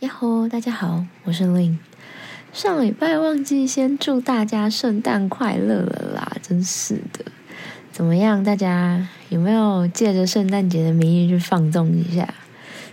[0.00, 1.76] 呀吼，大家好，我是 Lin。
[2.52, 7.24] 上礼拜忘记先祝大家圣诞快乐了啦，真是的。
[7.92, 12.28] 怎么样，大家有没有借着圣诞节的名义去放纵一下？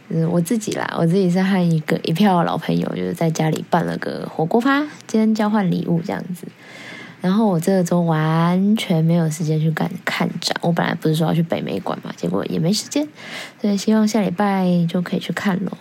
[0.10, 6.46] 嗯，我自己啦，我自己是和一个一票老朋友，就是在家里办了个火锅趴，今天交换礼物这样子。
[7.20, 13.08] 然后我这个周完全没有时间去看看展，我本来不是说要去北美馆嘛，结果也没时间，
[13.60, 15.76] 所以希望下礼拜就可以去看咯。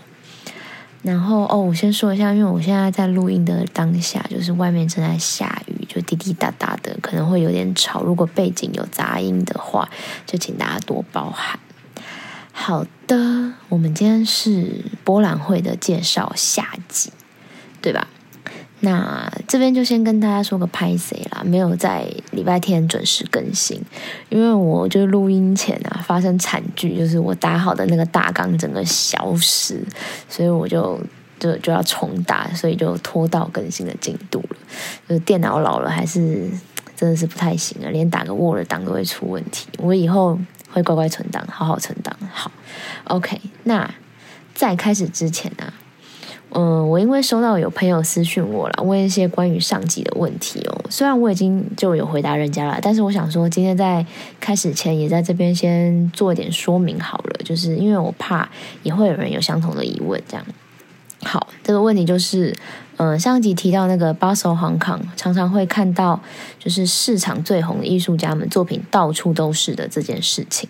[1.03, 8.02] 然后哦，我先说一下，因为我现在在录音的当下，就是外面正在下雨，就滴滴答答的，可能会有点吵。
[8.02, 9.88] 如果背景有杂音的话，
[10.27, 11.59] 就请大家多包涵。
[12.52, 17.10] 好的，我们今天是博览会的介绍下集，
[17.80, 18.07] 对吧？
[18.83, 23.79] 那这边就先跟大家说个拍谁啦，没有在礼拜天准时更新，
[24.30, 29.85] 因为我就录音前啊发生惨剧，就是我打好的那个大纲整个消失，
[30.30, 30.98] 所以我就
[31.38, 34.57] 就就要重打，所以就拖到更新的进度了。
[35.07, 36.49] 就是电脑老了，还是
[36.97, 39.69] 真的是不太行啊，连打个 Word 档都会出问题。
[39.79, 40.38] 我以后
[40.71, 42.16] 会乖乖存档，好好存档。
[42.32, 42.51] 好
[43.04, 43.38] ，OK。
[43.65, 43.93] 那
[44.54, 45.71] 在开始之前呢？
[46.52, 50.84] 嗯，我因为收到有朋友私讯我了，问一些关于上级的问题哦。
[50.90, 54.04] 虽然我已经就有回答人家了，但是我想说，今天在
[54.40, 58.48] 开始前也在这边先做一点说明好了，就是因为我怕
[58.82, 60.20] 也会有人有相同的疑问。
[60.26, 60.45] 这样，
[61.23, 62.52] 好，这个问题就是，
[62.96, 66.20] 嗯，上一集提到那个巴塞尔康常常会看到，
[66.59, 70.69] 就是市场最红的艺术家们作品到处都是的这件事情，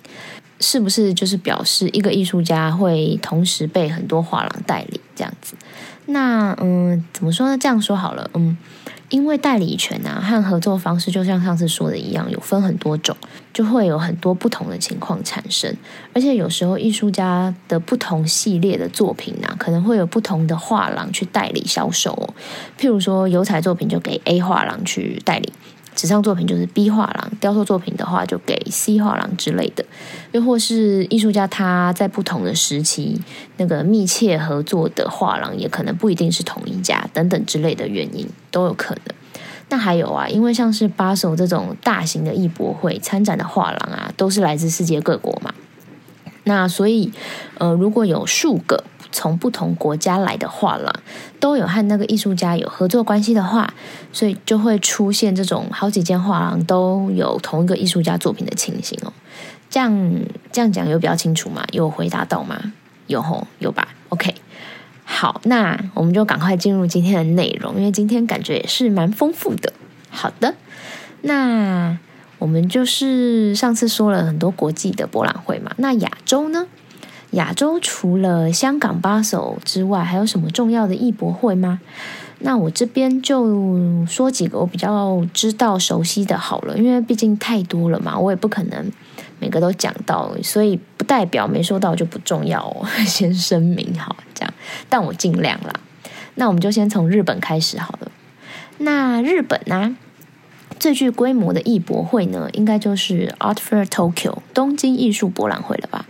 [0.61, 5.55] 是不是就是表示一个艺术家会同时被很多画廊代理这样子？
[6.07, 7.57] 那嗯，怎么说呢？
[7.59, 8.57] 这样说好了，嗯，
[9.11, 13.17] 因为代理权啊和合作方式，就像上次说的一样，有分很多种，
[13.53, 15.75] 就会有很多不同的情况产生。
[16.13, 22.35] 而且有时候艺术家的不同系列的作品啊，可能会有不同的画廊去代理销售哦。
[22.79, 25.53] 譬如说油彩作品就给 A 画廊去代理。
[26.01, 29.85] 纸上作品就是 B 画廊，雕塑作品的话就给 C 画廊之类的，
[30.33, 33.21] 又或是艺术家他在不同的时期
[33.59, 39.15] 那个密切合作的画廊，也可能不一定是同一家，等等之类的原因都有可能。
[39.69, 45.53] 那还有啊，因为像是巴首这种大型的艺博会参展的画廊啊，都是来自世界各国嘛，
[46.45, 47.13] 那所以
[47.59, 48.85] 呃，如果有数个。
[49.13, 50.95] 从不同国家来的画廊
[51.39, 53.73] 都有和那个艺术家有合作关系的话，
[54.13, 59.13] 所以就会出现这种好几间画廊都有同一个艺术家作品的情形哦。
[59.69, 60.13] 这样
[60.51, 61.65] 这样讲有比较清楚吗？
[61.73, 62.73] 有回答到吗？
[63.07, 64.35] 有吼有吧？OK，
[65.05, 69.73] 好，那我们就赶快进入今天的内容，因为今天感觉也是蛮丰富的。
[70.11, 70.55] 好的，
[71.23, 71.99] 那
[72.39, 76.67] 我们就是上次说了很多国际的博览会嘛，那亚洲呢？
[77.33, 81.81] 亚洲除了香港巴首之外，还有什么重要的艺博会吗？
[82.41, 88.91] 那我这边就说几个我比较知道、熟悉的好了，因为毕竟太多了嘛，我也不可能
[89.39, 92.87] 每个都讲到，所以不代表没说到就不重要哦。
[93.07, 94.55] 先声明好，这样，
[94.89, 95.73] 但我尽量啦。
[96.37, 98.11] 那我们就先从日本开始好了。
[98.79, 99.95] 那日本呢，
[100.79, 106.07] 最具规模的艺博会呢，应该就是 Art Fair Tokyo 东京艺术博览会了吧？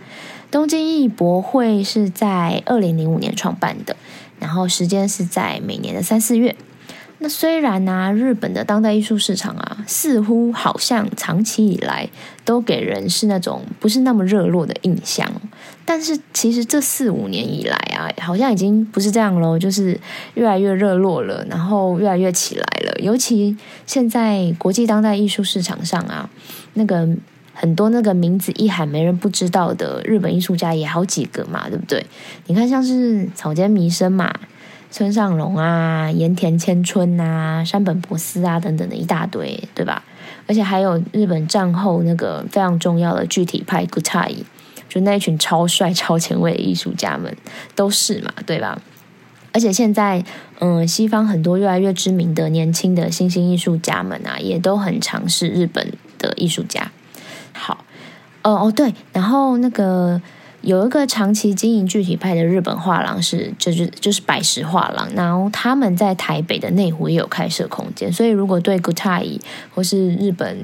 [0.51, 3.95] 东京艺博会是在二零零五年创办的，
[4.37, 6.53] 然后时间是在每年的三四月。
[7.19, 12.09] 那虽然呢，日本的当代艺术市场啊，似乎好像长期以来
[12.43, 15.31] 都给人是那种不是那么热络的印象，
[15.85, 19.97] 但是其实这四五年以来啊，好像已经不是这样喽，就是
[20.33, 22.93] 越来越热络了，然后越来越起来了。
[22.99, 26.29] 尤其现在国际当代艺术市场上啊，
[26.73, 27.07] 那个。
[27.61, 32.03] 很多那个名字一喊没人不知道的日本艺术家也好几个嘛，对不对？
[32.47, 34.33] 你看像是草间弥生嘛、
[34.89, 40.03] 村上隆啊、盐田千春啊、山本博司啊等等的一大堆，对吧？
[40.47, 44.37] 而且还有日本战后那个非常重要的具体派 Gutai，
[44.89, 47.37] 就那一群超帅、超前卫的艺术家们
[47.75, 48.81] 都是嘛，对吧？
[49.53, 50.25] 而且现在，
[50.59, 56.91] 嗯，西方很多越来越知名的年轻的新兴艺术家们啊，也都很尝试日本的艺术家。
[57.53, 57.83] 好，
[58.43, 60.21] 哦哦对，然后那个
[60.61, 69.39] 有一个长期经营具体派的日本画廊是，就是就是百石画廊，然后他们在台北的内湖也有开设空间，所以如果对 Gutai
[69.73, 70.57] 或是日本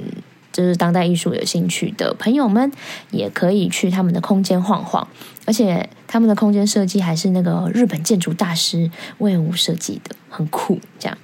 [0.51, 2.72] 就是当代艺术有兴趣的朋友们，
[3.12, 5.07] 也可以去他们的空间晃晃，
[5.45, 8.89] 而且他们的空间设计还是那个日本建筑大师
[9.19, 10.80] 魏武设计的，很酷。
[10.98, 11.18] 这样，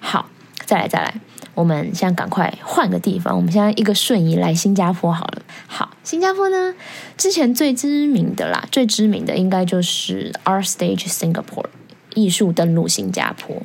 [0.00, 0.28] 好，
[0.64, 1.14] 再来再来。
[1.60, 5.42] 我们现在赶快换个地方，我们现在一个瞬移来新加坡好了。
[5.66, 6.74] 好，新加坡呢，
[7.18, 11.66] 之前最知名的啦，最知名的应该就是 Art Stage Singapore，
[12.14, 13.62] 艺术登陆新加坡。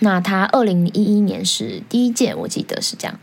[0.00, 3.16] 那他二零一一年是第一届，我记得是这样。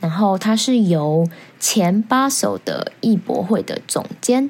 [0.00, 1.28] 然后他是由
[1.60, 4.48] 前巴首的艺博会的总监，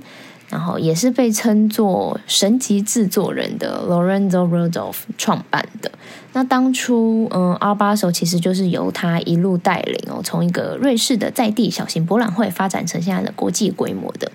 [0.48, 5.90] 然后也是被称作神级制作人的 Lorenzo Rudolph 创办的。
[6.34, 14.32] 那当初，嗯，阿巴手其实就是由他一路带领哦，从一个瑞士的在地小型博览会发展成现在的国际规模的。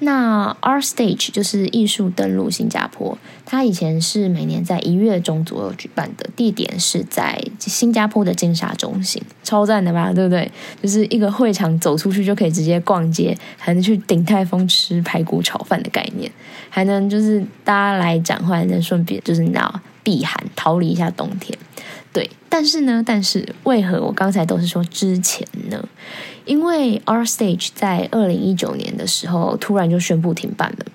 [0.00, 3.16] 那 R Stage 就是艺术登陆新加坡，
[3.46, 10.12] 它以前是每年在一月中左右举办的，地点是在新加坡的金沙中心，超赞的吧？
[10.12, 10.50] 对不对？
[10.82, 16.30] 就是一个会场走出去就可以直接逛街，还能去鼎泰丰吃排骨炒饭的概念，
[16.68, 21.58] 还能就是大家来展会，还能顺便就是你知道避寒，逃离一下冬天。
[22.12, 25.88] 对，但是呢，但是为何我刚才都是说之前呢？
[26.44, 30.86] 因为 R Stage 在二零一九年的时候突然就宣布停办了。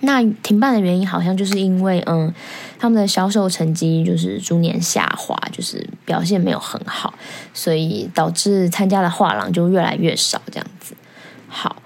[0.00, 2.34] 那停办的原因好像就是因为，嗯，
[2.76, 7.14] 他们的销售成绩就是逐年下滑，就是表现没有很好，
[7.54, 10.96] 所以导致参加的画廊就越来越少这样子。
[11.48, 11.76] 好，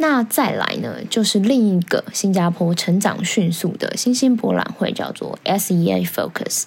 [0.00, 6.64] 那再来呢，就是另一个新加坡成长迅速的新兴博览会，叫做 SEA Focus。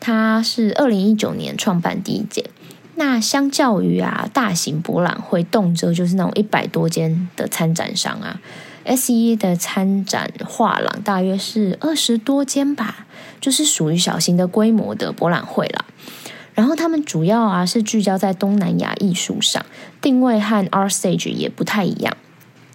[0.00, 2.46] 它是二零一九年创办第一届。
[2.96, 8.40] 那相较于啊，大型博览会动辄就是那种一百多间的参展商啊
[8.84, 13.06] ，S E A 的参展画廊大约是二十多间吧，
[13.40, 15.84] 就是属于小型的规模的博览会啦。
[16.54, 19.64] 然后他们主要啊是聚焦在东南亚艺术上，
[20.00, 22.16] 定位和 R Stage 也不太一样。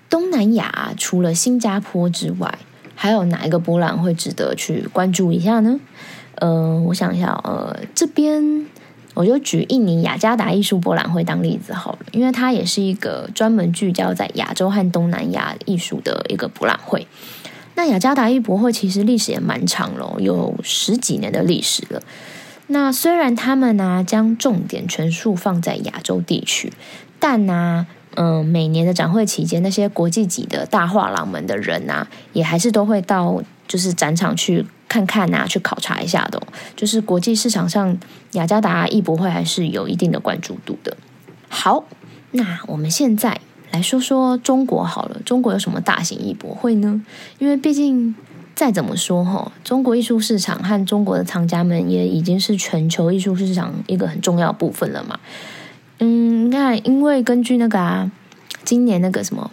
[0.10, 2.58] 东南亚除了新加坡之外，
[2.96, 5.80] 还有哪一个博览会值得去关注一下呢？
[6.36, 8.66] 呃，我想一下，呃，这边
[9.14, 17.08] 我就举印尼雅加达艺术博览会当例子好了，因为它也是一个专门聚焦在亚洲和东南亚艺术的一个博览会。
[17.76, 22.02] 那雅加达艺博会其实历史也蛮长了，有十几年的历史了。
[22.68, 26.74] 那虽然他们呢将重点全数放在亚洲地区，
[27.20, 27.86] 但呢，
[28.16, 34.66] 嗯，每年的展会期间，那些国际级的大画廊们的人啊，也还是都会到就是展场去。
[34.88, 36.42] 看看呐，去考察一下的，
[36.76, 37.98] 就是国际市场上
[38.34, 40.96] 雅加达艺博会还是有一定的关注度的。
[41.50, 41.84] 好，
[42.32, 43.42] 那我们现在
[43.72, 47.02] 来说说中国好了，中国有什么大型艺博会呢？
[47.40, 48.16] 因为毕竟
[48.54, 55.20] 再怎么说哈，中国艺术市场和中国的藏家们也已经是全球艺术市场一个很重要部分了嘛。
[56.00, 58.12] 嗯，你看，因为根据那个啊，
[58.64, 59.52] 今年那个什么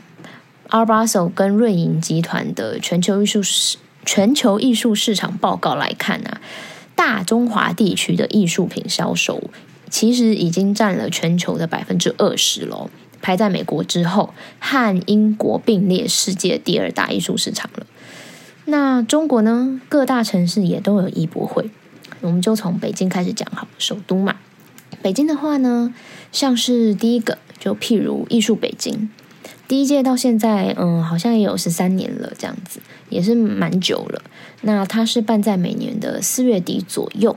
[0.69, 3.79] 阿巴索跟瑞银集团的全球艺术市。
[4.05, 6.41] 全球艺术市场报告来看啊，
[6.97, 9.41] 大中华地区的艺术品销售
[9.89, 12.91] 其实已经占了全球的百分之二十喽，
[13.21, 17.87] 排在美国之后，和英国并列世界第二大艺术市场了。
[18.65, 19.81] 那中国呢？
[19.89, 21.71] 各大城市也都有艺博会，
[22.23, 24.35] 我们就从北京开始讲好，首都嘛。
[25.03, 25.93] 北京的话呢，
[26.31, 29.11] 像是第一个，就譬如艺术北京。
[29.67, 34.23] 第一届到现在，嗯，好像也有十三年了，这样子也是蛮久了。
[34.61, 37.37] 那它是办在每年的四月底左右，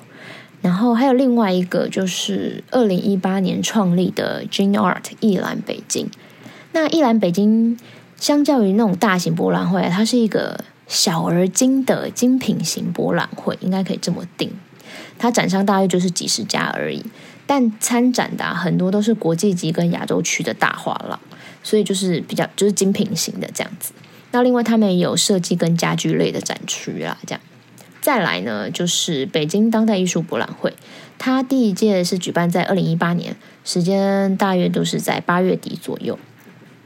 [0.61, 6.09] 然后还有另外一个就是二零一八年创立的 Gene Art 艺兰北京。
[6.73, 7.79] 那艺兰北京
[8.17, 14.51] 相较于那种大型博览会，它是一个小而精的精品型博览会，应该可以这么定。
[15.17, 17.01] 它展商大约就是几十家而已，
[17.45, 21.19] 但参展的很多都是国际级跟亚洲区的大画廊。
[21.63, 23.91] 所以就是比较就是精品型的这样子，
[24.29, 27.41] 那另外他们也有设计跟家居类的展区啦，这样。
[28.01, 30.75] 再来呢，就是北京当代艺术博览会，
[31.17, 36.19] 它第一届是举办在二零一八年，时间大约都是在八月底左右。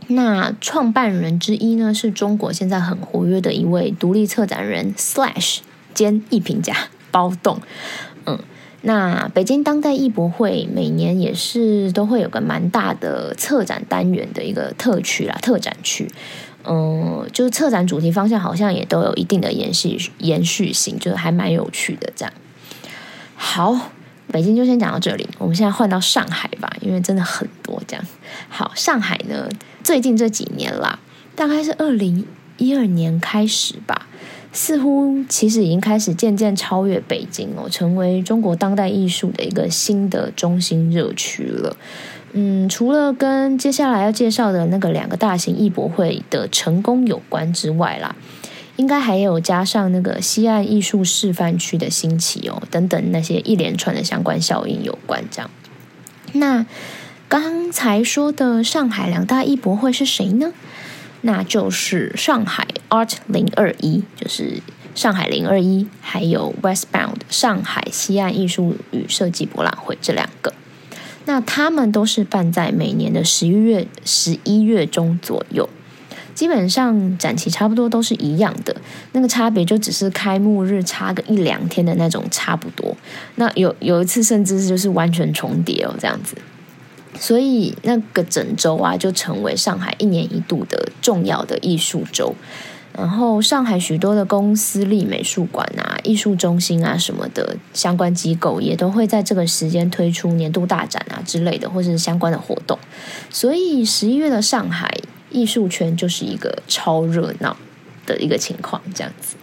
[0.08, 5.58] 那创办人之一呢，是中国现在很活跃的一位独立策展人 Slash
[5.94, 6.74] 兼艺评家
[7.12, 7.60] 包栋，
[8.26, 8.40] 嗯。
[8.82, 16.10] 那北京当代艺博会每年也是都会有个蛮大的策展单元的一个特区啦，特展区，
[16.64, 22.34] 嗯，就是策展主题方向好像也都有一定的延续延续性，就是还蛮有趣的这样。
[23.36, 23.92] 好，
[24.32, 28.06] 北京就先讲到这里，我们现在换到上海吧，因为真的很多这样。
[28.48, 29.50] 好，上海呢，
[29.84, 31.00] 最近这几年啦，
[31.36, 32.26] 大概是二零
[32.58, 34.08] 一二年开始吧。
[34.52, 41.78] 似乎其实已经开始渐渐超越北京哦，成为中国当代艺术的一个新的中心热区了。
[42.32, 48.16] 嗯，除了跟接下来要介绍的那个两个大型艺博会的成功有关之外啦，
[48.76, 55.24] 应该还有加上那个西岸艺术示范区的兴起哦，等等那些一连串的相关效应有关。
[55.32, 55.50] 这样，
[56.34, 56.66] 那
[57.28, 60.54] 刚才说的上海两大艺博会是谁呢？
[61.22, 64.62] 那就是上海 Art 零二一，就是
[64.96, 70.54] 上海零二一，还有 Westbound 上海西岸艺术与设计博览会这两个。
[71.26, 75.70] 那他们都是办在每年的十一月十一月中左右，
[76.34, 78.76] 基本上展期差不多都是一样的，
[79.12, 82.98] 那个差别就只是开幕日差个一两天的那种差不多。
[83.36, 86.36] 那有有一次甚至就是完全重叠哦，这样子。
[87.20, 92.34] 所以那个整周啊，就成为上海一年一度的重要的艺术周。
[92.92, 102.78] 然后上海许多的公司立美术馆啊、艺术中心啊什么的相关机构，也都会在这个时间推出年度大展啊之类的，或是相关的活动。
[103.30, 104.92] 所以十一月的上海
[105.30, 107.56] 艺术圈就是一个超热闹
[108.06, 109.38] 的一个情况，这样子。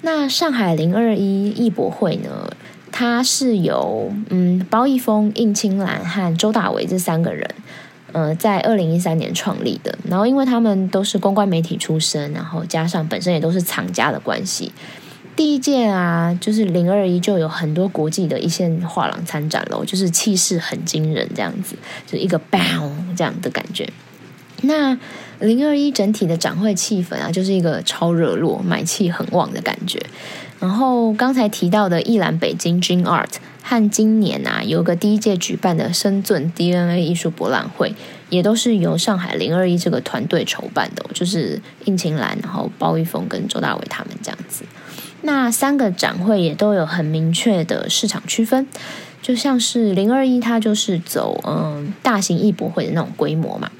[0.00, 2.50] 那上海零二一艺博会呢？
[2.98, 7.46] 它是由嗯包奕峰、应青兰和周大为这三个人，
[8.12, 9.98] 呃，在二零一三年创立的。
[10.08, 14.72] 然后因为他们都是公关媒体出身，然后加上本身也都是藏家的关系，
[15.36, 21.76] 第一届啊，就是零二一就有很多国际的一线画廊参展了，就是气势很惊人，这样子，
[22.06, 23.86] 就一个 bang 这样的感觉。
[24.62, 24.96] 那
[25.40, 30.00] 零二一整体的展会气氛啊，就是一个超热络、买气很旺的感觉。
[30.58, 37.94] 然后刚才提到的艺览北京 Dream Art 和今年啊有个第一届举办的深圳 DNA 艺术博览会，
[38.30, 44.64] 也都是由上海零二一这个团队筹办的，就是应勤兰、然后包玉峰跟周大伟他们这样子。
[45.22, 48.66] 那三个展会也都有很明确的市场区分，
[49.20, 53.70] 就像是零二一，它就是走嗯大型艺博会的那种规模嘛，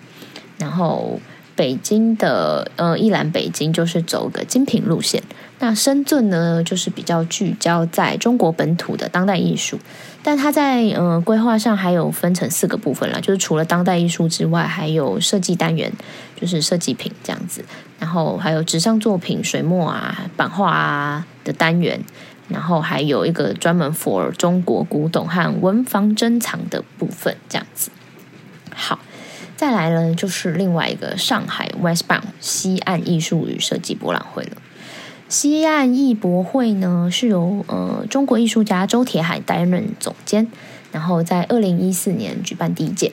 [0.59, 1.19] 然后。
[1.55, 5.23] 北京的呃，一览北京就是走个精品路线。
[5.59, 9.79] 那深圳呢，就是比较聚焦在中国本土的当代艺术。
[10.23, 15.91] 但它在呃规划上还有分成四个部分啦，就是除了当代艺术之外，还有设计单元，
[16.39, 17.65] 就是设计品这样子。
[17.99, 22.01] 然后还有纸上作品、水墨啊、版画啊的单元。
[22.49, 27.91] 然后还有一个专门 for 中国古董和文房珍藏的部分，这样子。
[28.75, 28.99] 好。
[29.57, 34.51] 再来呢，就是另外一个上海 Westbound 西岸艺术与设计博览会了。
[35.29, 40.47] 西岸艺博会呢，是由呃中国艺术家周铁海担任总监，
[40.93, 43.11] 然后在二零一四年举办第一届，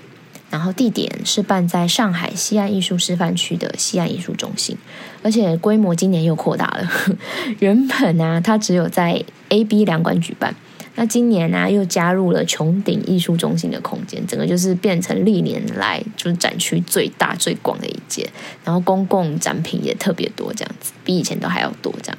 [0.52, 4.78] 然后地点是办在上海西岸艺术示范区的西岸艺术中心，
[5.24, 6.88] 而且规模今年又扩大了。
[7.58, 10.56] 原本呢，它只有在 A、B 两馆举办。
[10.96, 18.30] 那今年呢，又加入了穹顶艺术中心的空间，整个就是变成历年来就是展区最大最广的一届，
[18.64, 21.92] 然后公共展品也特别多，这样子比以前都还要多。
[22.04, 22.18] 这样，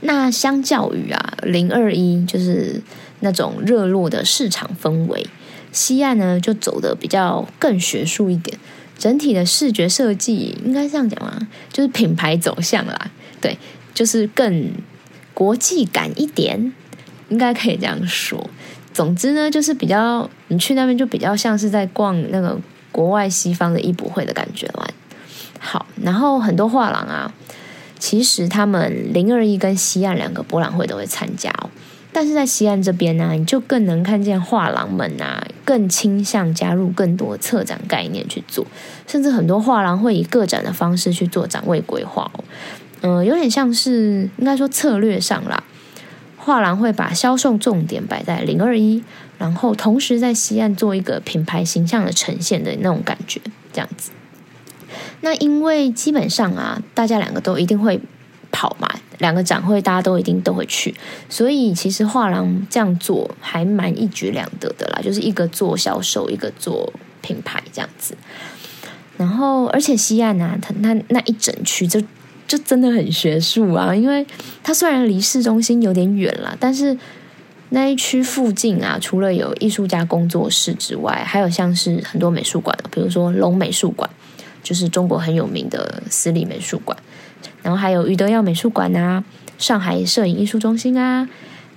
[0.00, 2.82] 那相较于啊零二一就是
[3.20, 5.24] 那种热络的市场氛围，
[5.70, 8.58] 西岸呢就走的比较更学术一点，
[8.98, 13.56] 整体的视觉设计应该这样讲啊，就是品牌走向啦，对，
[13.94, 14.72] 就是更
[15.32, 16.72] 国际感一点。
[17.28, 18.48] 应该可以这样说。
[18.92, 22.56] 总之呢，就是比较你去那边就比较像是在逛那个
[22.92, 24.86] 国外西方的艺博会的感觉啦。
[25.58, 27.32] 好，然后很多画廊啊，
[27.98, 31.70] 其实他们零二一跟西岸两个博览会都会参加哦。
[32.12, 38.64] 但是在西岸这边呢，你就更能看见画廊们啊，更倾向加入更多策展概念去做，
[39.08, 42.44] 甚至很多画廊会以个展的方式去做展位规划哦。
[43.00, 45.64] 嗯，有点像是应该说策略上啦。
[46.44, 49.02] 画廊会把销售重点摆在零二一，
[49.38, 53.40] 然后同时在西岸做一个品牌形象的呈现的那种感觉，
[53.72, 54.10] 这样子。
[55.22, 57.98] 那因为基本上啊，大家两个都一定会
[58.52, 58.86] 跑嘛，
[59.20, 60.94] 两个展会大家都一定都会去，
[61.30, 68.14] 所以其实画廊这样做还蛮一举两得的啦，就是一个做销售，一个做品牌这样子。
[69.16, 72.02] 然后，而且西岸啊，它那那一整区就。
[72.46, 74.26] 就真的很学术啊，因为
[74.62, 76.96] 它虽然离市中心有点远了，但是
[77.70, 84.08] 那一区附近啊，除了有艺术家工作室之外，还有像是很多美术馆，比如说龙美术馆，
[84.62, 86.96] 就是中国很有名的私立美术馆，
[87.62, 89.24] 然后还有余德耀美术馆啊，
[89.58, 91.28] 上海摄影艺术中心啊。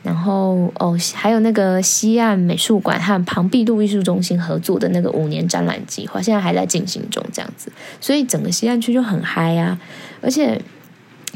[0.08, 9.78] 然后哦，还有那个西岸美术馆和庞毕度艺术中心合作的那个五年展览计划，现在还在进行中，这样子，所以整个西岸区就很嗨啊！
[10.22, 10.62] 而且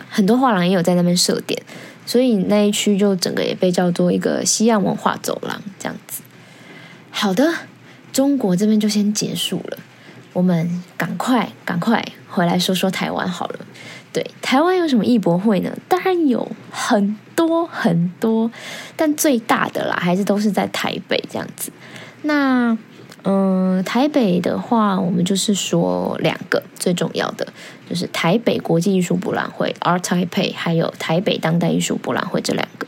[0.07, 1.61] 很多画廊也有在那边设点，
[2.05, 6.21] 所以那一区就整个也被叫做一个西岸文化走廊，这样子。
[7.09, 7.53] 好的，
[8.13, 9.77] 中国这边就先结束了，
[10.31, 13.59] 我们赶快赶快回来说说台湾好了。
[14.13, 15.77] 对，台湾有什么艺博会呢？
[15.89, 17.17] 当然有很。
[17.47, 18.49] 多很多，
[18.95, 21.71] 但最大的啦，还是都是在台北这样子。
[22.23, 22.77] 那
[23.23, 27.47] 嗯，台北的话，我们就是说两个最重要的，
[27.87, 32.87] 就是台北国际艺术博览会 （Art Taipei） 还有台北当代艺术博览会这两个。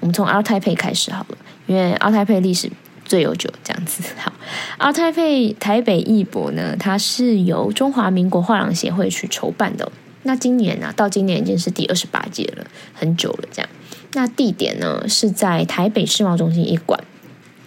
[0.00, 2.70] 我们从 Art Taipei 开始好了，因为 Art Taipei 历史
[3.04, 4.02] 最悠久，这样子。
[4.18, 4.32] 好
[4.78, 9.90] ，Art Taipei 台北艺博呢，它是由中华民国画廊协会去筹办的。
[10.22, 13.48] 那今年呢，到今年已经是第二十八届了，很久了。
[13.50, 13.68] 这样，
[14.12, 17.02] 那地点呢是在台北世贸中心一馆。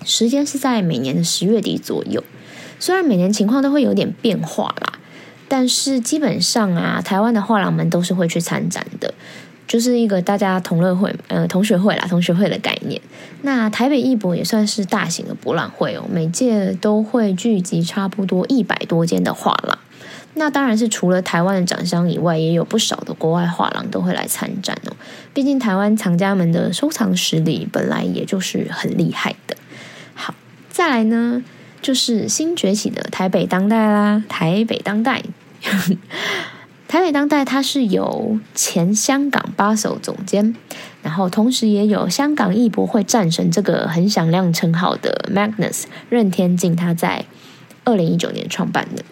[0.06, 2.24] 时间是在每年的十月底左右，
[2.78, 5.00] 虽然每年情况都会有点变化啦，
[5.48, 9.14] 但是基本上啊，台湾的画廊们都是会去参展的，
[9.66, 13.02] 就是一个大家同乐会，呃，同学会啦，同学会的概念。
[13.44, 19.80] 那台北艺博也算是大型的博览会哦，每届都会聚集差不多一百多间的画廊。
[20.36, 24.96] 那当然是除了台湾的展商以外，也有不少的国外画廊都会来参展哦。
[25.34, 29.56] 毕竟台湾藏家们的收藏实力本来也就是很厉害的。
[30.16, 30.34] 好
[30.70, 31.44] 再来呢，
[31.82, 34.24] 就是新崛起的台北当代啦。
[34.28, 35.22] 台北当代，
[36.88, 40.56] 台北当代，它是由前香港八手总监，
[41.04, 47.26] 然后同时也有香港艺博会战神这个很响亮称号的 Magnus 任天进，他在
[47.84, 49.04] 二零一九年创办的。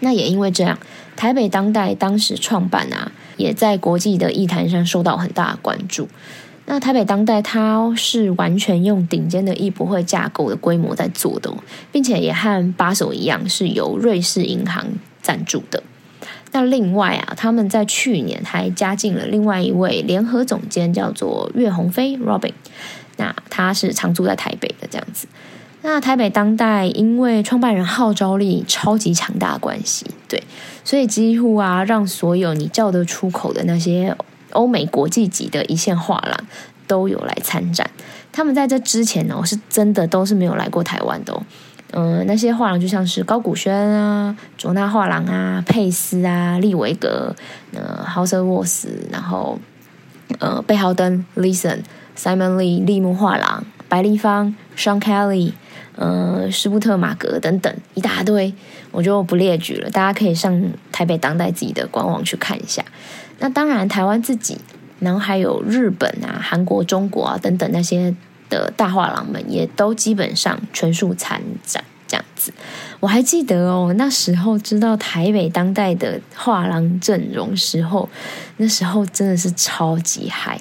[0.00, 0.78] 那也因为这样，
[1.16, 6.08] 台北当代当时创办啊，也在国际的艺坛上受到很大的关注。
[6.66, 11.50] 那台北当代，它是完全用顶尖的艺博会架构的规模在做的，
[11.90, 14.86] 并且也和八手一样，是由瑞士银行
[15.22, 15.82] 赞助的。
[16.52, 22.52] 那另外啊，他们在去年还加进了另外一位联合总监，叫做岳鸿飞 （Robin）。
[23.16, 25.26] 那他是常住在台北的这样子。
[25.82, 30.42] 那台北当代因为创办人号召力超级强大关系，对，
[30.84, 34.16] 所以几乎啊，让所有你叫得出口的那些。
[34.52, 36.34] 欧美国际级的一线画廊
[36.86, 37.88] 都有来参展，
[38.32, 41.42] 他们在这之前呢，我是真的都是没有来过台湾的哦。
[41.92, 47.36] 嗯，那些画廊就像是高古轩啊、卓纳画廊啊、佩斯啊、利维格、
[47.74, 49.58] 呃、豪瑟沃斯，然后
[50.38, 51.80] 呃、贝豪登、Listen、
[52.16, 55.52] Simon Lee、利木画廊、白立方、Sean Kelly、
[55.98, 58.54] 呃、施布特马格等等一大堆，
[58.92, 62.84] 我就不列举了，大家可以上台北当代自己的官网去看一下。
[63.40, 64.58] 那当然，台湾自己，
[65.00, 68.14] 然后还有日本啊、韩国、中国啊等等那些
[68.48, 72.52] 的大画廊们，也都基本上全数参展这样子。
[73.00, 78.08] 我还记得哦，那时候知道台北当代的画廊阵容时候，
[78.58, 80.60] 那时候真的是超级嗨。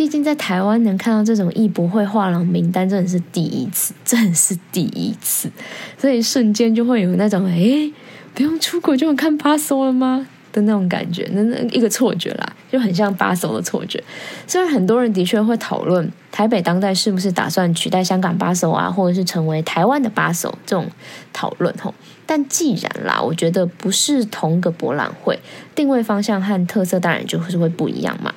[0.00, 5.50] 毕竟在台湾能看到这种艺博会画廊名单，真的是第一次，真的是第一次，
[5.98, 7.92] 所以瞬间就会有那种哎，
[8.32, 10.26] 不用出国就能看巴索了吗？
[10.52, 14.02] 的那种感觉，那那一个错觉啦，就很像巴手的错觉。
[14.46, 20.86] 虽然很多人的确会讨论台北当代是不是打算取代香港巴手啊，或者是成为台湾的巴手这种
[21.34, 25.38] 讨论吼，但既然啦，我觉得不是同个博览会，
[25.74, 28.32] 定位方向和特色当然就是会不一样嘛。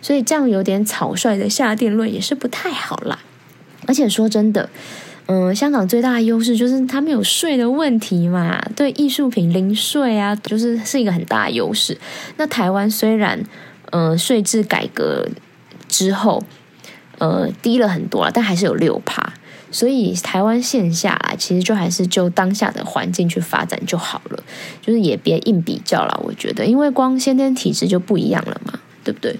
[0.00, 3.18] 所以这样有点草率的下定论也是不太好啦。
[3.86, 4.68] 而且说真的。
[5.30, 11.98] 嗯，香港最大的优势就是它没有税的问题嘛，对艺术品零税啊，就是是一个很大的优势。
[12.38, 13.44] 那台湾虽然
[13.90, 15.28] 呃税制改革
[15.86, 16.42] 之后
[17.18, 19.34] 呃低了很多了，但还是有六趴，
[19.70, 24.42] 所以台湾线下来其实就还是就当下的环境去发展就好了，
[24.80, 26.18] 就是也别硬比较了。
[26.24, 29.36] 我觉得，因为光先天体质就不一样了嘛，对不对？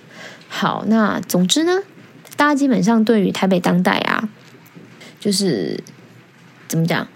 [0.48, 1.82] 好，那总之呢，
[2.36, 4.28] 大家基本上对于台北当代啊。
[5.20, 5.82] 就是
[6.68, 7.08] 怎么讲？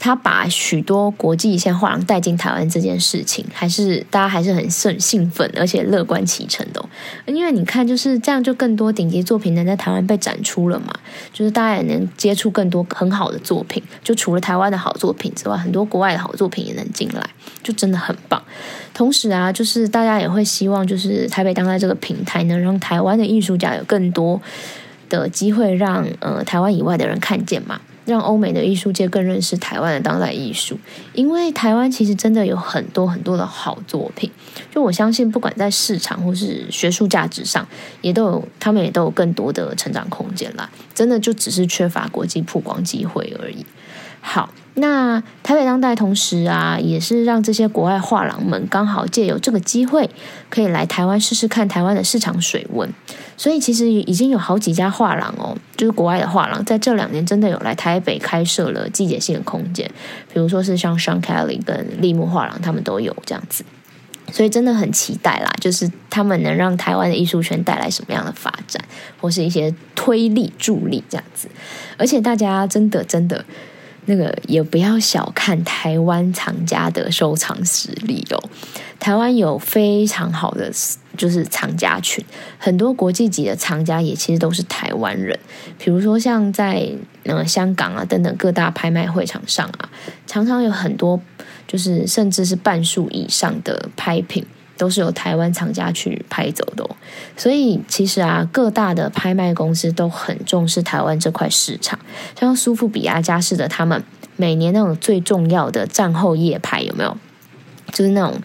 [0.00, 6.82] 他把许多国际一线画廊带进台湾这件事情，还是大家还是很兴兴奋，而且乐观其成的。
[7.26, 10.86] 因为你看，就是这样，就更多顶级作品能在台湾被展出了嘛。
[11.32, 13.82] 就是大家也能接触更多很好的作品。
[14.02, 17.30] 就除了台湾的好作品之外，很多国外的好作品也能进来，
[17.62, 18.42] 就真的很棒。
[18.94, 24.40] 同时啊，就是大家也会希望，就是台北当代这个平台，能让台湾的艺术家有更多。
[25.10, 30.78] 的机会让呃台湾以外的人看见嘛，让欧美的艺术界更认识台湾的当代艺术。
[31.14, 34.30] 因为台湾其实真的有很多很多的好作品，
[34.74, 37.66] 就我相信，不管在市场或是学术价值上，
[38.02, 40.68] 也都有他们也都有更多的成长空间啦。
[40.92, 43.64] 真的就只是缺乏国际曝光机会而已。
[44.20, 44.52] 好。
[44.74, 50.08] 那台北当代同时啊，也是让这些国外画廊们刚好借由这个机会，
[50.48, 52.88] 可以来台湾试试看台湾的市场水温。
[53.40, 59.90] 所以其实已经有好几家画廊哦，就是国外的画廊，在这两年真的有来台北开设了季节性的空间，
[60.30, 63.64] 比如说是像 Sean Kelly 跟立木画廊，他们都有这样子。
[64.30, 68.84] 所以真的很期待啦，就是他们能让台湾的艺术圈带来什么样的发展，
[69.18, 71.48] 或是一些推力助力这样子。
[71.96, 73.42] 而且大家真的真的。
[74.06, 78.42] 那个也不要小看台湾藏家的收藏实力哦。
[78.98, 80.72] 台湾有非常好的
[81.16, 82.24] 就是藏家群，
[82.56, 85.38] 很多国际级的藏家也其实都是台湾人。
[85.78, 86.88] 比如说像在
[87.24, 89.90] 呃香港啊等等各大拍卖会场上啊，
[90.26, 91.20] 常常有很多
[91.66, 94.46] 就是甚至是半数以上的拍品
[94.76, 96.88] 都是由台湾藏家去拍走的。
[97.36, 101.98] 所以其实啊，各大的拍卖公司都很重视台湾这块市场。
[102.38, 104.02] 像苏富比亚、佳士得他们
[104.36, 107.16] 每年那种最重要的战后夜拍有没有？
[107.92, 108.40] 就是那种。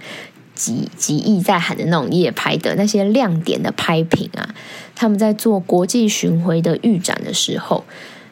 [0.55, 4.55] 几几亿在喊的那种夜拍的那些亮点的拍品啊，
[4.95, 7.83] 他们在做国际巡回的预展的时候，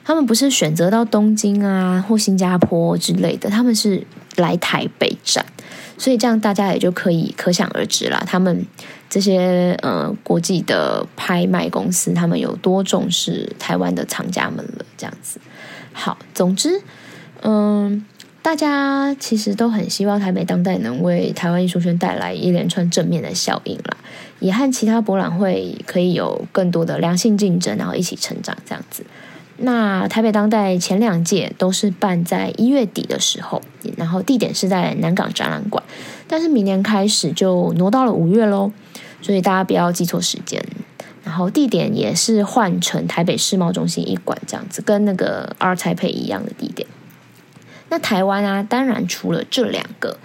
[0.05, 4.07] 他们不是选择到东京啊或新加坡之类的，他们是
[4.37, 5.45] 来台北展，
[5.97, 8.65] 所以这样大家也就可以可想而知啦，他们
[9.09, 14.85] 这些呃国际的拍卖公司，他们有多重视台湾的藏家们了。
[14.97, 15.39] 这样子，
[15.91, 16.81] 好，总之，
[17.41, 18.05] 嗯。
[18.43, 23.97] 大家其实都很希望台北当代能为台湾艺术圈带来一连串正面的效应啦，
[24.39, 29.05] 也和其他博览会可以有更多的良性竞争，然后一起成长这样子。
[29.57, 33.61] 那台北当代前两届都是办在一月底的时候，
[33.95, 35.81] 然后地点是在南港展览馆，
[36.27, 38.71] 但是明年开始就挪到了五月喽，
[39.21, 40.61] 所以大家不要记错时间。
[41.23, 46.85] 然后地点也是换成台北世贸中心一馆这样子，跟那个二台配一样的地点。
[47.93, 50.17] 那台湾啊，当然除了这两个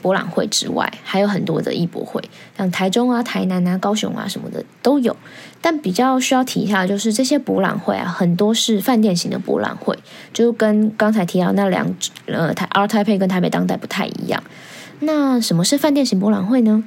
[0.00, 2.22] 博览会之外，还有很多的艺博会，
[2.56, 5.14] 像台中啊、台南啊、高雄啊什么的都有。
[5.60, 9.98] 但比较需要提一下，就是这些博览会啊，很多是饭店型的博览会，
[10.32, 14.42] 就跟刚才提到那两呃台 Art a p e 跟台北当代不太一样。
[15.00, 16.82] 那什么是饭店型博览会呢？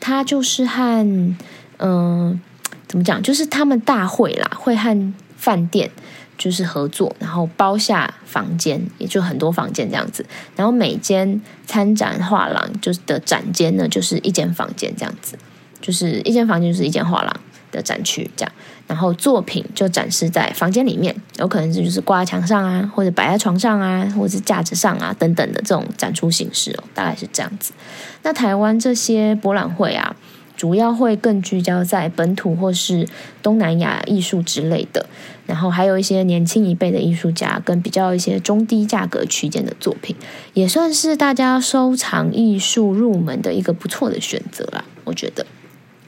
[0.00, 1.36] 它就是和
[1.78, 2.40] 嗯
[2.88, 5.92] 怎么讲，就是他们大会啦，会和饭店。
[6.38, 10.24] 就是合作，然后包下房间，也就很多房间这样子。
[10.54, 15.36] 然后每间参展画廊就是的展间呢，就是一间房间这样子，
[15.80, 17.40] 就是一间房间就是一间画廊
[17.72, 18.52] 的展区这样。
[18.86, 27.72] 然后作品就展示在房间里面，有可能是就是挂在墙上啊，或者摆在床上啊，或者是架子上啊等等的这种展出形式哦，大概是这样子。
[28.22, 30.14] 那台湾这些博览会啊。
[30.58, 33.08] 主要会更聚焦在本土或是
[33.44, 35.06] 东南亚艺术之类的，
[35.46, 40.16] 然后还有一些年轻一辈的艺术家跟比较一些中低价格区间的作品，
[40.54, 44.84] 也算是大家收藏艺术入门的一个不错的选择啦。
[45.04, 45.46] 我觉得，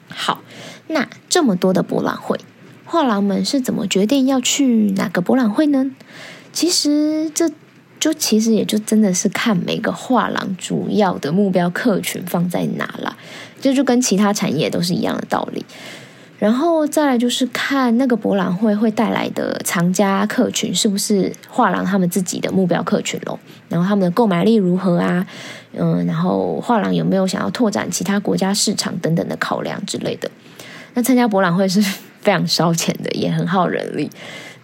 [0.09, 0.43] 好，
[0.89, 2.41] 那这么多的博览会，
[2.85, 5.93] 画廊们是怎么决定要去哪个博览会呢？
[6.53, 7.53] 其实这。
[8.01, 13.15] 就其实也就真的是看每个画廊主要的目标客群放在哪了，
[13.61, 15.65] 这就跟其他产业都是一样的道理。
[16.39, 25.27] 然后再来就是看那个博览会会带来的藏家客群是不是画廊他们自己的目标客群咯，然后他们的购买力如何啊？
[25.75, 30.31] 嗯，然后画廊有没有想要拓展其他国家市场等等的考量之类的。
[30.95, 31.83] 那参加博览会是
[32.23, 34.11] 非常烧钱的，也很耗人力，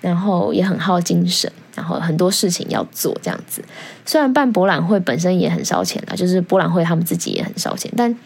[0.01, 1.53] 然后也很耗精神。
[1.77, 3.63] 然后很多事情要做，这样子。
[4.05, 8.17] 虽然办博览会本身也很烧钱啦，就是博览会他们自己也很烧钱，但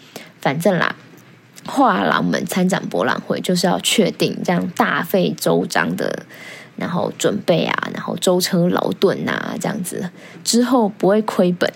[0.40, 0.94] 反正啦，
[1.66, 6.24] 画廊们参展博览会就是要确定这样大费周章的，
[6.76, 10.08] 然后准备啊，然后舟车劳顿啊，这样子
[10.44, 11.70] 之后不会亏本，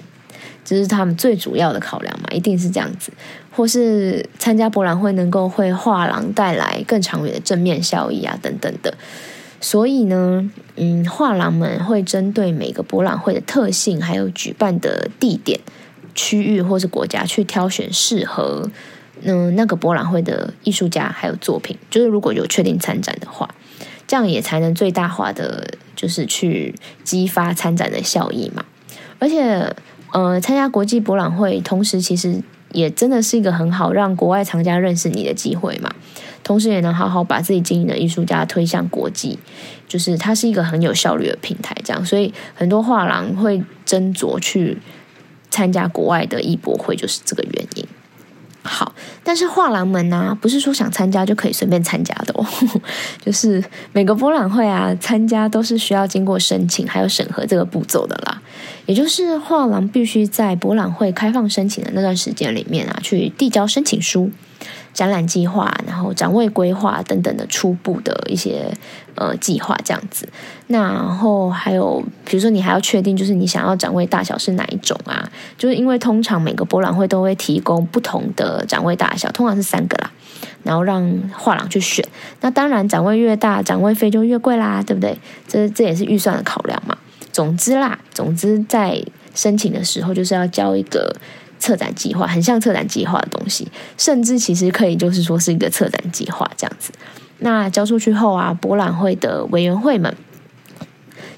[0.65, 3.13] 这是他们最主要的考量嘛，一定是这样子。
[3.57, 8.93] 或是参加博览会能够为画廊带来更长远的正面效益啊，等等的。
[9.65, 15.59] 所以呢，嗯，画廊们会针对每个博览会的特性，还有举办的地点、
[16.15, 18.71] 区域或是国家，去挑选适合
[19.23, 21.79] 嗯那个博览会的艺术家还有作品。
[21.89, 23.49] 就是如果有确定参展的话，
[24.07, 28.67] 这样也才能最大化的就是去激发参展的效益嘛。
[29.19, 29.75] 而且，
[30.13, 35.91] 呃，参加国际博览会，同时其实也真的是一个很好让国外藏家认识你的机会嘛。
[36.45, 39.39] 同时也能好好把自己经营的艺术家推向国际，
[39.89, 44.79] 就是它是一个很有效率的平台，这样，所以很多画廊会斟酌去
[45.51, 47.85] 参加国外的艺博会，就是这个原因。
[48.67, 52.47] 好，但是画廊们呢，不是说想参加就可以随便参加的哦，
[53.23, 58.41] 就是每个博览会啊，参加都是需要经过申请还有审核这个步骤的啦，
[58.87, 64.31] 也就是画廊必须在博览会开放申请的那段时间里面啊，去递交申请书。
[64.95, 68.73] 展览计划，然后展位规划等等的初步的一些
[69.17, 70.27] 呃计划这样子。
[70.69, 75.29] 那然后还有，比如说你还要确定，就是你想要展位大小是哪一种啊？
[75.59, 80.11] 就是因为通常每个博览会都会提供不同的展位大小，通常是三个啦，
[80.63, 81.05] 然后让
[81.37, 82.03] 画廊去选。
[82.41, 85.19] 那当然展位越大，展位费就越贵啦，对不对？
[85.49, 86.97] 这这也是预算的考量嘛。
[87.33, 89.03] 总之啦，总之在
[89.35, 91.13] 申请的时候就是要交一个
[91.65, 96.93] 策展计划，很像策展计划的东西，甚至其实可以就是说是一个策展计划这样子。
[97.39, 100.15] 那交出去后啊，博览会的委员会们，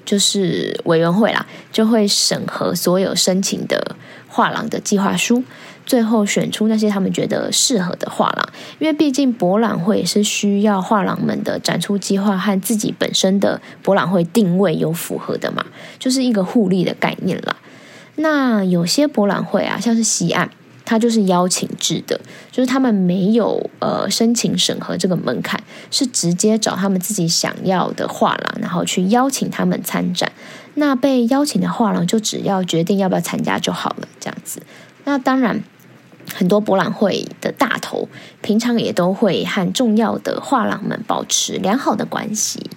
[0.05, 3.95] 就是委员会啦，就会审核所有申请的
[4.27, 5.45] 画廊的计划书。
[5.85, 8.49] 最后选出那些他们觉得适合的画廊，
[8.81, 15.65] 因为毕竟博览会是需要画廊们的展出计划和自己本身的博览会定位有符合的嘛，
[16.01, 17.55] 就是一个互利的概念啦。
[18.17, 20.51] 那有些博览会啊，像是西岸，
[20.85, 30.31] 它就是邀请制的，就是他们没有呃申请审核这个门槛，是直接找他们自己想要的画廊，然后去邀请他们参展。
[30.75, 34.61] 那被邀请的画廊就只要决定要不要参加就好了，这样子。
[35.05, 35.63] 那当然。
[36.35, 38.09] 很多博览会的大头，
[38.43, 42.69] 平常也都会和重要的画廊们保持良好的关系。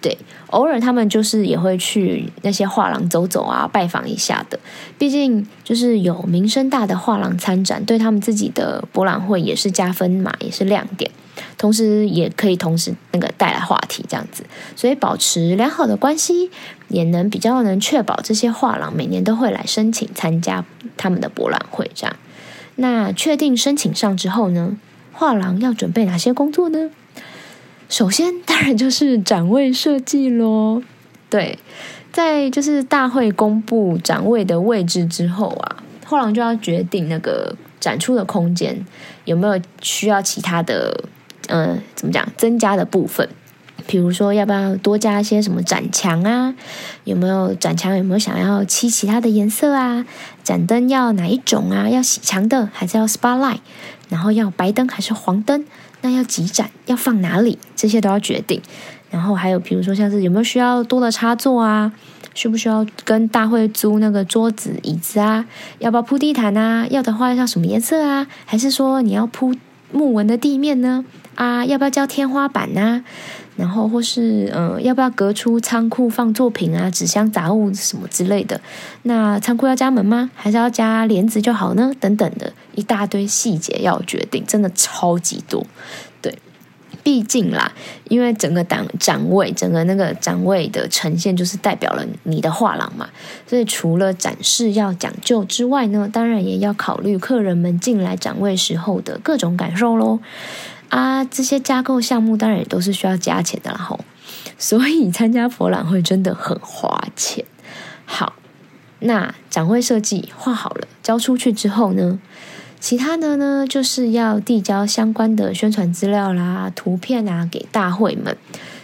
[0.00, 0.16] 对，
[0.50, 4.58] 偶尔他们就是也会去那些画廊走走啊，拜访一下的。
[4.96, 11.10] 毕竟就是有名声大的画廊参展，对他们自己的博览会也是加分嘛，也是亮点。
[11.56, 14.44] 同时也可以同时那个带来话题这样子，
[14.76, 16.50] 所以保持良好的关系，
[16.88, 20.64] 也能比较能确保这些画廊每年都会来申请参加
[20.96, 22.16] 他们的博览会这样。
[22.76, 24.76] 那确定申请上之后呢？
[25.12, 26.90] 画廊要准备哪些工作呢？
[27.88, 30.82] 首先，当然就是展位设计咯。
[31.30, 31.58] 对，
[32.12, 38.84] 在就是大会公布展位的位置之后啊，画廊就要决定那个展出的空间
[39.24, 41.04] 有没有需要其他的，
[41.48, 43.28] 呃，怎么讲，增加的部分。
[43.86, 46.54] 比如说，要不要多加一些什么展墙啊？
[47.04, 47.96] 有没有展墙？
[47.96, 50.04] 有没有想要漆其他的颜色啊？
[50.44, 51.88] 展灯要哪一种啊？
[51.88, 53.60] 要洗墙的还是要 spotlight？
[54.10, 55.64] 然后要白灯还是黄灯？
[56.00, 56.70] 那要几盏？
[56.86, 57.58] 要放哪里？
[57.74, 58.60] 这些都要决定。
[59.10, 61.92] 然后还有，比如说像是有没有需要多的插座啊？
[62.34, 65.44] 需不需要跟大会租那个桌子、椅子啊？
[65.78, 66.86] 要不要铺地毯啊？
[66.90, 68.26] 要的话要什么颜色啊？
[68.44, 69.54] 还是说你要铺
[69.90, 71.04] 木纹的地面呢？
[71.34, 73.02] 啊，要不要交天花板呢？
[73.58, 78.60] 然后或是呃，要不要隔出仓库放作品啊、纸箱、杂物什么之类的？
[79.02, 80.30] 那仓库要加门吗？
[80.36, 81.90] 还是要加帘子就好呢？
[81.98, 85.66] 等等的一大堆细节要决定，真的超级多。
[86.22, 86.38] 对，
[87.02, 87.72] 毕竟啦，
[88.08, 93.08] 因为整个展展位，整个那个展位的呈现就是代表了你的画廊嘛，
[93.48, 100.20] 所以除了展示要讲究之外呢，当然也要考虑客人们进来展位时候的各种感受喽。
[100.88, 104.00] 啊，这些加购项目当然也都是需要加钱的，然后，
[104.58, 107.44] 所以参加博览会真的很花钱。
[108.06, 108.32] 好，
[109.00, 112.18] 那展会设计画好了，交出去之后呢，
[112.80, 118.36] 其他的呢就是要递交相关的宣传资料啦、图片啊给大会们，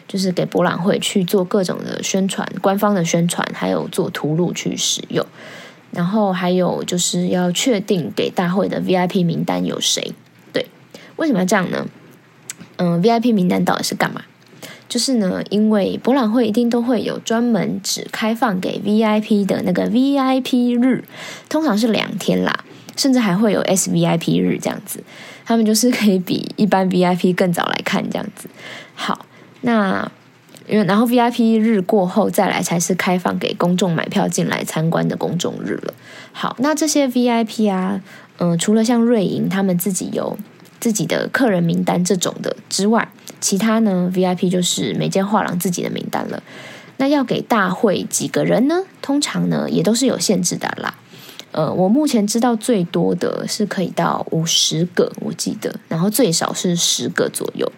[0.07, 5.27] 就是给博览会去做各种的宣传、官方的宣传，还有做图录去使用。
[5.91, 10.13] 然后还有就是要确定给大会的 VIP 名单有谁。
[11.17, 11.87] 为什么要这样呢？
[12.77, 14.23] 嗯，VIP 名单到底是干嘛？
[14.89, 21.05] 就是呢，因为博览会一定都会有专门只开放给 VIP 的那个 VIP 日，
[21.49, 22.65] 通常是两天啦，
[22.97, 25.03] 甚至还会有 SVIP 日这样子。
[25.45, 28.49] 他们就是可以比一般 VIP 更早来看这样子。
[28.95, 29.27] 好，
[29.63, 30.11] 那
[30.69, 35.95] 因为然后 VIP 日过后再来才是开放给公众买票进来参观的公众日了。
[36.33, 38.01] 好，那这些 VIP 啊，
[38.39, 40.37] 嗯，除了像瑞银他们自己有。
[40.81, 43.09] 自己的客人名单这种的之外，
[43.41, 46.43] 其他呢？VIP 就是每间画廊自己的名单了。
[46.97, 48.83] 那要给大会几个人呢？
[49.03, 50.95] 通常呢也都是有限制的啦。
[51.51, 57.71] 呃，我目前知道最多的是可以到五十个，我记得，然后最少是十个左右。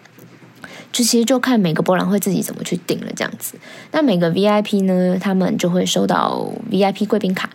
[0.91, 3.55] 就其实就看每个博览会自己怎么去定了这样子。
[3.91, 7.49] 那每个 VIP 呢，他们就会收到 VIP 贵宾卡。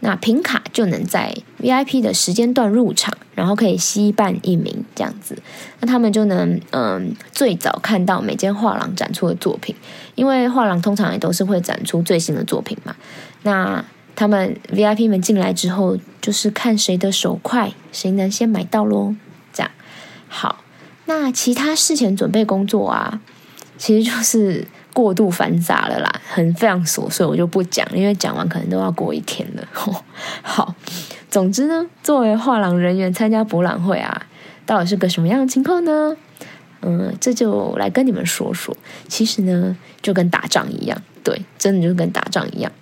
[0.00, 5.36] 那凭卡就能在 VIP 的时间段入场，然后可以吸办一名这样子，
[5.80, 9.74] 那他们就能嗯最早看到每间画廊展出的作品，
[10.14, 12.94] 因为画廊通常也都是会展出最新的作品嘛。
[13.42, 19.14] 那他们 VIP 们进来之后，就是看谁的手快，谁能先买到喽。
[19.52, 19.72] 这样
[20.28, 20.62] 好，
[21.06, 23.20] 那其他事前准备工作啊，
[23.78, 24.66] 其实就是。
[24.96, 29.62] 过度繁杂了啦，很非常琐碎，我就不讲，因为讲完可能都要过一天了。
[30.40, 30.74] 好，
[31.28, 34.22] 总之呢，作为画廊人员参加博览会啊，
[34.64, 36.16] 到底是个什么样的情况呢？
[36.80, 38.74] 嗯，这就来跟你们说说。
[39.06, 42.72] 其实呢，就跟打仗一样，对，真的就跟打仗一样。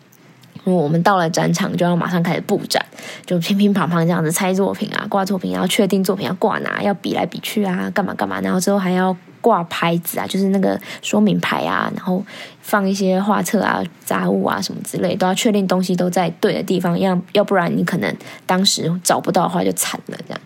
[0.62, 2.87] 我们到了展场，就要马上开始布展，
[3.27, 9.16] 就乒乒乓乓这样子拆作品啊，挂作品，然后确定作品要挂哪，要比来比去啊，干嘛干嘛，然后之后还要。
[9.44, 12.24] 挂牌子啊，就是那个说明牌啊，然后
[12.62, 20.16] 放一些画册啊、杂物啊什么之类，都要确定东西都在对的地方，要要不然你可能当时找不到的话就惨了。
[20.26, 20.40] 这样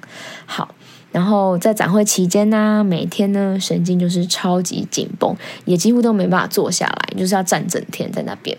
[0.47, 0.75] 好，
[1.13, 5.33] 然后在展会期间呢，每天呢神经就是超级紧绷，
[5.65, 8.59] 也几乎都没办法坐下来，就是要站整天在那边。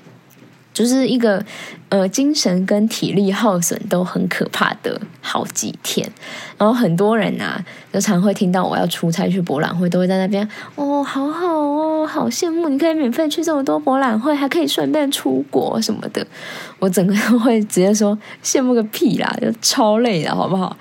[0.73, 1.43] 就是一个
[1.89, 6.09] 呃精神跟体力耗损都很可怕的好几天，
[6.57, 16.25] 然后很多人啊，就常会听到我要出差去博览会，都会在那边哦，好好哦，好羡慕，你可以免费去这么多博览会，还可以顺便出国什么的。
[16.77, 20.77] 我整个会直接说羡慕个屁啦，就超累的好不好？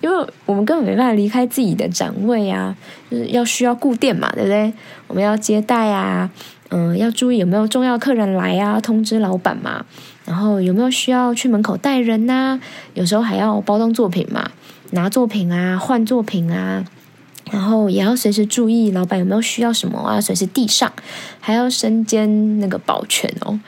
[0.00, 2.74] 因为我们根本没办法离开自己的展位啊，
[3.10, 4.72] 就是要需要固店嘛，对不对？
[5.08, 6.30] 我们要接待啊。
[6.74, 9.84] 嗯，要注意有没有重要客人来啊，通知老板嘛。
[10.24, 12.58] 然后有没有需要去门口带人呐？
[12.94, 14.50] 有时候还要包装作品嘛，
[14.92, 16.84] 拿作品啊，换作品啊。
[17.50, 20.90] 然后也要随时注意老板有没有需要什么啊，随时递上。
[21.38, 23.60] 还要身兼那个保全哦。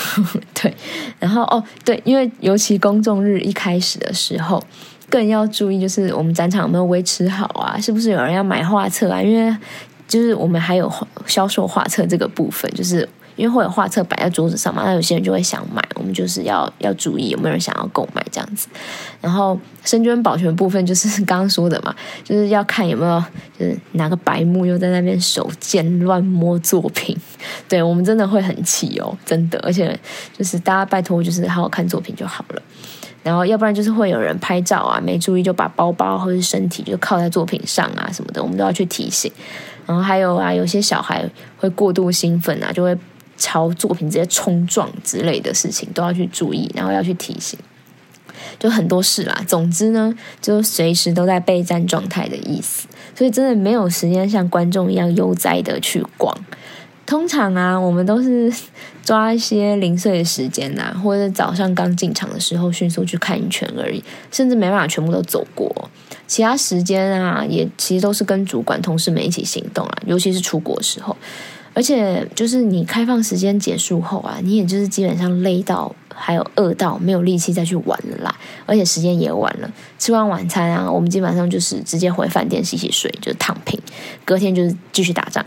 [0.52, 0.74] 对，
[1.18, 4.62] 然后哦，对，因为尤其公众日一开始的时候，
[5.08, 7.78] 更要注意，就是我们展场有没有维持好啊？
[7.80, 9.22] 是不是有人要买画册啊？
[9.22, 9.56] 因为
[10.10, 10.92] 就是我们还有
[11.24, 18.66] 销售画册这个部分，就是因为会有画册摆在桌子上嘛，那有些人就会想买，我们就是要要注意有没有人想要购买这样子。
[19.20, 21.94] 然后深捐保全部分就是刚刚说的嘛，
[22.24, 23.22] 就是要看有没有
[23.56, 27.16] 就是哪个白目又在那边手贱乱摸作品，
[27.68, 29.60] 对我们真的会很气哦，真的。
[29.60, 29.96] 而且
[30.36, 32.60] 就是大家拜托，就是好好看作品就好了。
[33.22, 39.30] 然后要不然就是会有人拍照啊，没注意就把包包或者身体就靠在作品上啊什么的，我们都要去提醒。
[39.90, 42.96] 然后还有啊，有些小孩会过度兴奋啊，就会
[43.36, 47.58] 朝作品直接冲撞之类的事情，都要去注意，然后要去提醒，
[48.56, 49.42] 就很多事啦。
[49.48, 56.32] 总之呢，就随时都在备战状态的意思，所以真的没有时间像观众一样悠哉的去逛。
[57.10, 58.48] 通常啊，我们都是
[59.04, 65.90] 抓一些零碎的时间呐，或者早上刚进场的时候迅速去看一圈而已，甚至没办法全部都走过。
[66.28, 71.16] 其他时间啊，也其实都是跟主管、同事们一起行动啊，尤其是出国的时候。
[71.74, 78.32] 而且就是你开放时间结束后啊，你也就是基本上累到，还有饿到，没有力气再去玩了啦。
[78.66, 79.68] 而且时间也晚了，
[79.98, 83.80] 吃完晚餐啊，我们基本上就是直接回饭店洗洗睡，就躺平，
[84.24, 85.44] 隔天就是继续打仗。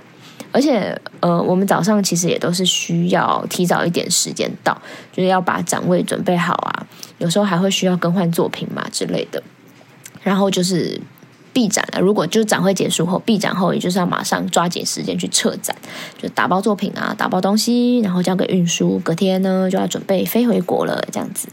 [0.54, 6.88] 而且呃，我们早上其实也都是需要提早一点时间到，就是要把展位准备好啊，
[7.18, 9.44] 有时候还会需要更换作品嘛之类的。
[10.22, 11.02] 然后就是
[11.52, 12.00] 闭展了。
[12.00, 15.76] 如果就展会结束后，闭展后，也就是要马上抓紧时间去撤展，
[16.22, 19.00] 就打包作品啊，打包东西，然后交给运输。
[19.00, 21.50] 隔天呢，就要准备飞回国了，这样子。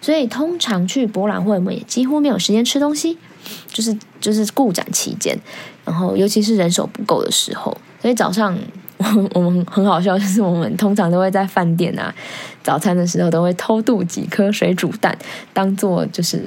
[0.00, 3.18] 所以通常去博览会，我们也几乎没有时间吃东西，
[3.66, 5.36] 就是就是顾展期间，
[5.84, 8.56] 然后尤其是人手不够的时候，所以早上
[8.98, 12.14] 我我们很好笑，就是我们通常都会在饭店啊，
[12.62, 15.16] 早餐的时候都会偷渡几颗水煮蛋，
[15.52, 16.42] 当做就是。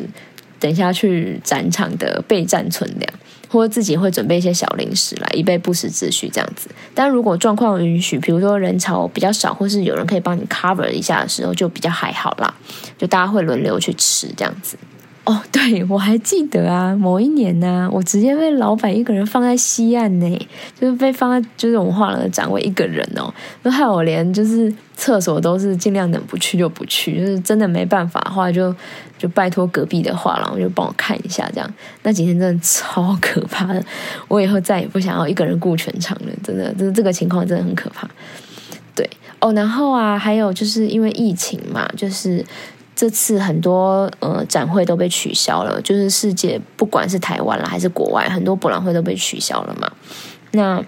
[0.57, 3.13] 等下去展场的备战存粮，
[3.49, 6.69] 或自己会准备一些小零食来以备不时之需，这样子。
[6.95, 12.51] 但如果状况允许，比如说人潮比较少，或是有人可以帮你 cover 一下的时候，就比较还好啦。
[12.97, 14.77] 就大家会轮流去吃这样子。
[15.25, 20.47] 哦，对， 我还记得啊，某一年呢，我直接被老板一个人放在西岸呢，
[20.79, 23.33] 就是被放在就是我们画廊的展位一个人哦，
[23.63, 28.73] 都害我连就是厕所都是尽量能不去就不去，就是真的没办法的话，就
[29.17, 31.73] 就拜托隔壁的画廊就帮我看一下这样。
[32.03, 33.83] 那几天真的超可怕的，
[34.27, 38.07] 我以后再也不想要一个人顾全场了，真的，就是这个情况真的很可怕。
[38.93, 39.09] 对，
[39.39, 42.45] 哦，然后啊，还有就是因为疫情嘛，就是。
[42.95, 49.91] 这次很多呃展会都被取消了，就是世界不管是台湾了还是国外，很多博览会都被取消了嘛。
[50.51, 50.81] 那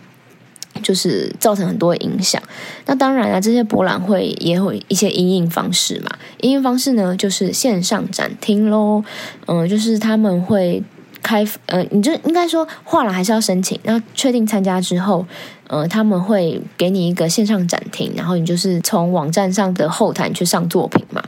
[0.82, 2.42] 就是造成很多影响。
[2.86, 6.12] 那当然了，这些博览会也有一些营运方式嘛。
[6.42, 9.04] 营运方式呢，就是线上展厅喽。
[9.48, 10.82] 嗯，就是他们会
[11.22, 13.78] 开呃，你就应该说画廊还是要申请。
[13.84, 15.26] 那确定参加之后，
[15.68, 21.22] 呃，他们会给你一个线上展厅，然后你就是从网站上的后台去上作品嘛。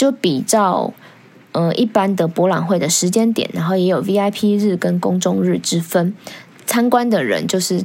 [0.00, 0.90] 就比较
[1.52, 6.14] 呃一般的博览会的时间点，然后也有 VIP 日跟公众日之分。
[6.64, 7.84] 参观的人就是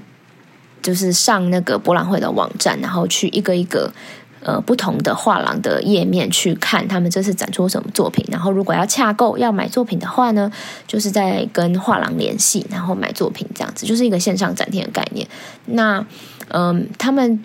[0.81, 3.91] 就是上那个博览会的网站，然后去一个一个
[4.39, 8.23] 呃不同的画廊的页面去看他们这次展出什么作品。
[8.31, 10.49] 然后如果要洽购要买作品的话呢，
[10.87, 15.27] 就是在跟画廊联系，然后买作品这样子，就是一个线上展厅的概念。
[15.65, 16.05] 那
[16.47, 17.43] 嗯，他们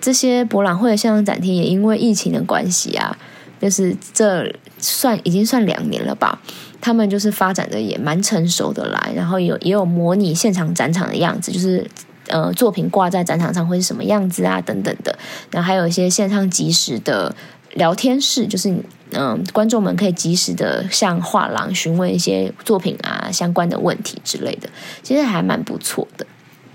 [0.00, 3.18] 这些博览会的线上展厅也因为疫情的关系啊。
[3.62, 6.36] 就是这算已经算两年了吧，
[6.80, 11.88] 他们就是发展的也蛮成熟的来，然后有也有模拟现场展场的样子，就是
[12.26, 15.16] 呃作品挂在展场上会是什么样子啊等等的。
[15.52, 17.32] 然后还有一些线上即时的
[17.74, 18.74] 聊天室，就是
[19.12, 24.68] 嗯观众们可以及时的向画廊询问一些作品啊相关的问题之类的，
[25.04, 26.26] 其实还蛮不错的。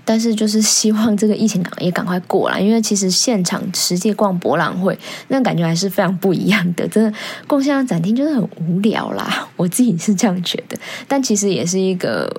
[0.08, 4.98] 但是就是希望这个疫情赶快也赶快过来， 因为其实现场实际逛博览会
[5.28, 6.88] 那感觉还是非常不一样的。
[6.88, 7.12] 真的
[7.46, 10.78] 逛线上展厅就是很无聊啦， 我自己是这样觉得。
[11.06, 12.34] 但其实也是一个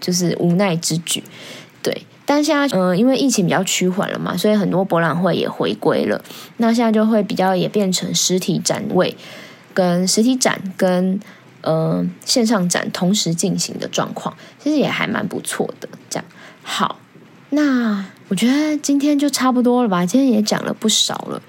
[0.00, 1.22] 就是无奈之举，
[1.80, 2.04] 对。
[2.26, 6.20] 但现在嗯，因为疫情比较趋缓了嘛，所以很多博览会也回归了。
[6.56, 9.16] 那现在就会比较也变成实体展位
[9.72, 11.20] 跟实体展跟
[11.60, 15.88] 呃线上展同时进行的状况，其实也还蛮不错的。
[16.10, 16.24] 这样
[16.64, 16.98] 好。
[17.54, 21.42] 那我觉得今天就差不多了吧，今天也讲了不少了。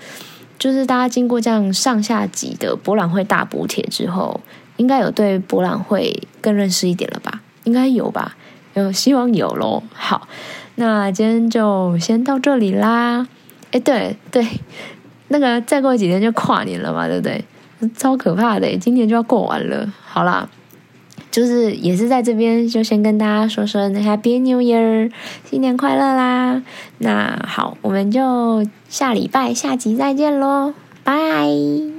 [0.60, 4.42] 就是大家经过这样上下集的博览会大补帖之后，
[4.76, 7.42] 应该有对博览会更认识一点了吧？
[7.64, 8.36] 应该有吧？
[8.74, 9.82] 有希望有咯。
[9.94, 10.28] 好，
[10.76, 13.26] 那今天就先到这里啦。
[13.72, 14.46] 哎，对对，
[15.30, 17.44] 那个再过几天就跨年了嘛，对不对？
[17.96, 19.92] 超可怕的，今年就要过完了。
[20.06, 20.50] 好啦。
[21.34, 25.12] 就是也是在这边，就先跟大家说声 Happy New Year，
[25.50, 26.62] 新年快乐啦！
[27.00, 31.93] 那好，我们就下礼拜下集再见喽，拜。